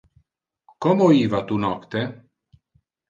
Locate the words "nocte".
1.67-2.03